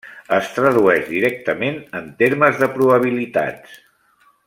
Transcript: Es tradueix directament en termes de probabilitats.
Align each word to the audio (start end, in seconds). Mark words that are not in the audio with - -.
Es 0.37 0.47
tradueix 0.55 1.03
directament 1.09 1.77
en 2.01 2.07
termes 2.25 2.59
de 2.65 2.71
probabilitats. 2.79 3.81